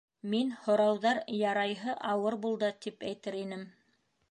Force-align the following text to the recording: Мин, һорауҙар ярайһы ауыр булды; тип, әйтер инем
Мин, 0.29 0.53
һорауҙар 0.61 1.19
ярайһы 1.41 1.95
ауыр 2.15 2.39
булды; 2.47 2.73
тип, 2.87 3.07
әйтер 3.13 3.41
инем 3.45 3.71